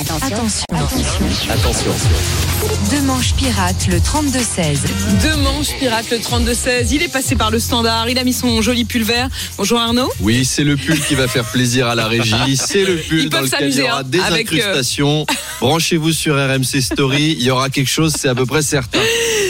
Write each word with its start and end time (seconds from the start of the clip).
Attention. 0.00 0.64
Attention. 1.50 1.92
Deux 2.90 3.02
manches 3.02 3.34
pirates, 3.34 3.88
le 3.88 3.96
32-16. 3.98 4.78
Deux 5.22 5.36
manches 5.42 5.74
pirates, 5.76 6.10
le 6.12 6.18
32-16. 6.18 6.88
Il 6.92 7.02
est 7.02 7.12
passé 7.12 7.34
par 7.34 7.50
le 7.50 7.58
standard, 7.58 8.08
il 8.08 8.16
a 8.16 8.22
mis 8.22 8.32
son 8.32 8.62
joli 8.62 8.84
pull 8.84 9.02
vert. 9.02 9.28
Bonjour 9.56 9.80
Arnaud. 9.80 10.08
Oui, 10.20 10.44
c'est 10.44 10.62
le 10.62 10.76
pull 10.76 11.00
qui 11.00 11.16
va 11.16 11.26
faire 11.26 11.44
plaisir 11.44 11.88
à 11.88 11.96
la 11.96 12.06
régie. 12.06 12.56
C'est 12.56 12.84
le 12.84 12.96
pull 12.96 13.22
Ils 13.22 13.28
dans 13.28 13.40
lequel 13.40 13.70
il 13.70 13.78
y 13.78 13.82
aura 13.82 14.00
hein, 14.00 14.02
des 14.04 14.20
avec, 14.20 14.52
euh, 14.52 14.56
incrustations. 14.58 15.26
Branchez-vous 15.60 16.12
sur 16.12 16.34
RMC 16.36 16.80
Story. 16.80 17.36
Il 17.38 17.42
y 17.42 17.50
aura 17.50 17.68
quelque 17.68 17.90
chose, 17.90 18.14
c'est 18.16 18.28
à 18.28 18.34
peu 18.36 18.46
près 18.46 18.62
certain. 18.62 19.00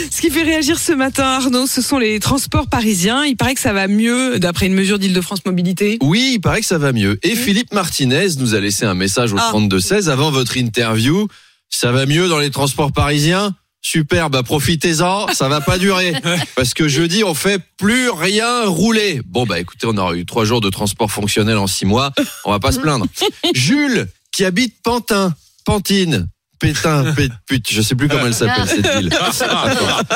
Ce 0.09 0.21
qui 0.21 0.31
fait 0.31 0.41
réagir 0.43 0.79
ce 0.79 0.91
matin, 0.91 1.23
Arnaud, 1.25 1.67
ce 1.67 1.81
sont 1.83 1.99
les 1.99 2.19
transports 2.19 2.67
parisiens. 2.67 3.23
Il 3.25 3.35
paraît 3.35 3.53
que 3.53 3.61
ça 3.61 3.73
va 3.73 3.87
mieux 3.87 4.39
d'après 4.39 4.65
une 4.65 4.73
mesure 4.73 4.97
d'Île-de-France 4.97 5.45
Mobilité. 5.45 5.99
Oui, 6.01 6.31
il 6.33 6.39
paraît 6.39 6.61
que 6.61 6.65
ça 6.65 6.79
va 6.79 6.91
mieux. 6.91 7.19
Et 7.21 7.35
Philippe 7.35 7.71
Martinez 7.73 8.27
nous 8.39 8.55
a 8.55 8.59
laissé 8.59 8.85
un 8.85 8.95
message 8.95 9.33
au 9.33 9.37
Ah. 9.37 9.51
32-16 9.53 10.09
avant 10.09 10.31
votre 10.39 10.55
interview. 10.55 11.27
Ça 11.69 11.91
va 11.91 12.05
mieux 12.05 12.29
dans 12.29 12.39
les 12.39 12.49
transports 12.49 12.93
parisiens? 12.93 13.53
Super, 13.81 14.29
bah 14.29 14.43
profitez-en, 14.43 15.27
ça 15.33 15.47
va 15.49 15.61
pas 15.61 15.77
durer. 15.77 16.13
Parce 16.55 16.73
que 16.73 16.87
jeudi, 16.87 17.23
on 17.23 17.33
fait 17.33 17.61
plus 17.77 18.09
rien 18.09 18.65
rouler. 18.65 19.21
Bon, 19.25 19.45
bah 19.45 19.59
écoutez, 19.59 19.85
on 19.87 19.97
aura 19.97 20.15
eu 20.15 20.25
trois 20.25 20.45
jours 20.45 20.61
de 20.61 20.69
transport 20.69 21.11
fonctionnel 21.11 21.57
en 21.57 21.67
six 21.67 21.85
mois, 21.85 22.11
on 22.45 22.51
va 22.51 22.59
pas 22.59 22.71
se 22.71 22.79
plaindre. 22.79 23.05
Jules, 23.53 24.07
qui 24.31 24.45
habite 24.45 24.75
Pantin, 24.81 25.33
Pantine, 25.65 26.27
Pétain, 26.59 27.13
Pét- 27.13 27.31
pute, 27.47 27.71
je 27.71 27.81
sais 27.81 27.95
plus 27.95 28.07
comment 28.09 28.25
elle 28.25 28.33
s'appelle 28.33 28.67
cette 28.67 28.87
ville. 28.97 29.09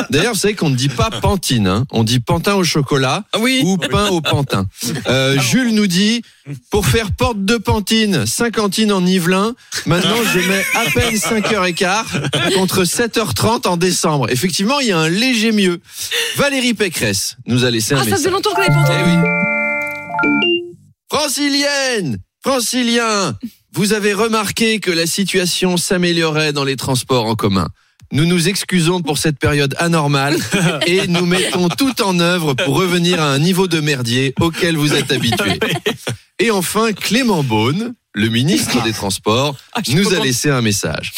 D'ailleurs, 0.09 0.33
vous 0.33 0.39
savez 0.39 0.55
qu'on 0.55 0.69
ne 0.69 0.75
dit 0.75 0.89
pas 0.89 1.09
Pantine, 1.09 1.67
hein. 1.67 1.85
on 1.91 2.03
dit 2.03 2.19
Pantin 2.19 2.55
au 2.55 2.63
chocolat 2.63 3.23
Ah 3.33 3.37
Oui. 3.39 3.61
ou 3.63 3.77
pain 3.77 4.09
au 4.09 4.19
pantin. 4.21 4.65
Euh, 5.07 5.39
Jules 5.39 5.73
nous 5.73 5.87
dit 5.87 6.21
pour 6.69 6.85
faire 6.85 7.11
porte 7.11 7.43
de 7.45 7.55
Pantine, 7.55 8.25
50 8.25 8.79
en 8.91 9.05
Yvelin, 9.05 9.53
maintenant 9.85 10.17
je 10.33 10.39
mets 10.39 10.65
à 10.75 10.89
peine 10.93 11.15
5h15 11.15 12.53
contre 12.55 12.83
7h30 12.83 13.67
en 13.67 13.77
décembre. 13.77 14.29
Effectivement, 14.29 14.79
il 14.81 14.87
y 14.87 14.91
a 14.91 14.97
un 14.99 15.07
léger 15.09 15.53
mieux. 15.53 15.79
Valérie 16.35 16.73
Pécresse 16.73 17.37
nous 17.47 17.63
a 17.63 17.71
laissé 17.71 17.93
un 17.93 17.99
Ah, 18.01 18.03
ça 18.03 18.17
faisait 18.17 18.29
longtemps 18.29 18.49
qu'on 18.53 18.61
n'avait 18.61 18.73
pas 18.73 18.83
Eh 18.89 19.01
entendu. 19.01 19.11
oui. 19.11 20.73
Francilienne, 21.11 22.17
Francilien, 22.43 23.37
vous 23.75 23.93
avez 23.93 24.13
remarqué 24.13 24.79
que 24.79 24.91
la 24.91 25.07
situation 25.07 25.77
s'améliorait 25.77 26.53
dans 26.53 26.63
les 26.63 26.75
transports 26.75 27.25
en 27.25 27.35
commun. 27.35 27.67
Nous 28.11 28.25
nous 28.25 28.47
excusons 28.47 29.01
pour 29.01 29.17
cette 29.17 29.39
période 29.39 29.75
anormale 29.79 30.37
et 30.85 31.07
nous 31.07 31.25
mettons 31.25 31.69
tout 31.69 32.01
en 32.03 32.19
œuvre 32.19 32.53
pour 32.53 32.75
revenir 32.77 33.19
à 33.21 33.31
un 33.31 33.39
niveau 33.39 33.67
de 33.67 33.79
merdier 33.79 34.35
auquel 34.39 34.77
vous 34.77 34.93
êtes 34.93 35.11
habitués. 35.11 35.59
Et 36.39 36.51
enfin, 36.51 36.93
Clément 36.93 37.43
Beaune, 37.43 37.93
le 38.13 38.27
ministre 38.27 38.83
des 38.83 38.91
Transports, 38.91 39.55
Ah, 39.73 39.81
nous 39.89 40.13
a 40.13 40.19
laissé 40.19 40.49
un 40.49 40.61
message. 40.61 41.13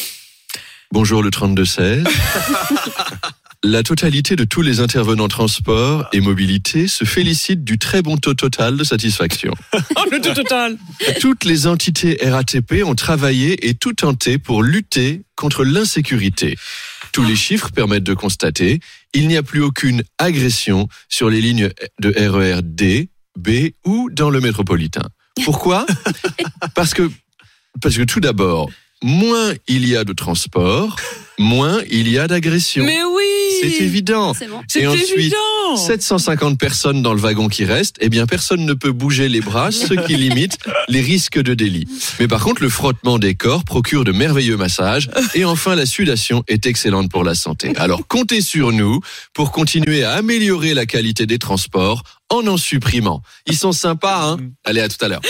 Bonjour 0.92 1.24
le 1.24 1.32
3216. 1.32 2.04
La 3.68 3.82
totalité 3.82 4.36
de 4.36 4.44
tous 4.44 4.62
les 4.62 4.80
intervenants 4.80 5.28
transport 5.28 6.08
et 6.14 6.22
mobilité 6.22 6.88
se 6.88 7.04
félicite 7.04 7.64
du 7.64 7.80
très 7.80 8.04
bon 8.04 8.16
taux 8.16 8.36
total 8.36 8.78
de 8.78 8.84
satisfaction. 8.84 9.56
Oh, 9.98 10.04
le 10.12 10.22
tout 10.22 10.36
total. 10.36 10.78
Toutes 11.20 11.46
les 11.46 11.66
entités 11.66 12.20
RATP 12.22 12.84
ont 12.86 12.94
travaillé 12.94 13.68
et 13.68 13.74
tout 13.74 13.94
tenté 13.94 14.38
pour 14.38 14.62
lutter 14.62 15.24
contre 15.36 15.64
l'insécurité. 15.64 16.58
Tous 17.12 17.24
les 17.24 17.36
chiffres 17.36 17.72
permettent 17.72 18.04
de 18.04 18.14
constater, 18.14 18.82
il 19.14 19.28
n'y 19.28 19.36
a 19.36 19.42
plus 19.42 19.64
aucune 19.64 20.04
agression 20.20 20.88
sur 21.10 21.32
les 21.32 21.42
lignes 21.42 21.72
de 22.00 22.14
RER 22.16 22.62
D, 22.62 23.10
B 23.36 23.72
ou 23.84 24.12
dans 24.12 24.30
le 24.30 24.42
métropolitain. 24.42 25.10
Pourquoi? 25.44 25.88
Parce 26.76 26.94
que 26.94 27.10
parce 27.82 27.98
que 27.98 28.04
tout 28.04 28.20
d'abord, 28.20 28.70
moins 29.02 29.54
il 29.68 29.88
y 29.88 29.98
a 29.98 30.04
de 30.04 30.14
transport, 30.14 30.98
moins 31.38 31.82
il 31.90 32.10
y 32.10 32.18
a 32.18 32.28
d'agression. 32.28 32.86
Mais 32.86 33.04
oui. 33.04 33.24
C'est 33.62 33.84
évident. 33.84 34.34
C'est 34.68 34.82
Et 34.82 34.88
ensuite, 34.88 35.14
évident. 35.16 35.76
750 35.76 36.60
personnes 36.60 37.02
dans 37.02 37.14
le 37.14 37.20
wagon 37.20 37.48
qui 37.48 37.66
reste, 37.66 37.96
eh 38.00 38.10
bien 38.10 38.26
personne 38.26 38.66
ne 38.66 38.74
peut 38.74 38.92
bouger 38.92 39.30
les 39.30 39.42
bras, 39.42 39.72
ce 39.72 39.94
qui 39.94 40.16
limite 40.18 40.58
les 40.88 41.02
risques 41.02 41.42
de 41.42 41.54
délit. 41.54 41.88
Mais 42.20 42.28
par 42.28 42.44
contre, 42.44 42.62
le 42.62 42.70
frottement 42.70 43.18
des 43.20 43.36
corps 43.36 43.64
procure 43.64 44.04
de 44.04 44.12
merveilleux 44.12 44.58
massages 44.58 45.10
et 45.34 45.46
enfin 45.46 45.76
la 45.76 45.86
sudation 45.86 46.44
est 46.48 46.66
excellente 46.66 47.10
pour 47.10 47.24
la 47.24 47.36
santé. 47.36 47.74
Alors 47.78 48.08
comptez 48.08 48.42
sur 48.42 48.72
nous 48.72 49.00
pour 49.34 49.52
continuer 49.52 50.04
à 50.04 50.14
améliorer 50.14 50.74
la 50.74 50.86
qualité 50.86 51.26
des 51.26 51.40
transports 51.40 52.04
en 52.30 52.46
en 52.48 52.58
supprimant. 52.58 53.22
Ils 53.46 53.58
sont 53.58 53.72
sympas, 53.72 54.32
hein? 54.32 54.38
Allez, 54.64 54.82
à 54.82 54.90
tout 54.90 55.04
à 55.04 55.08
l'heure. 55.08 55.22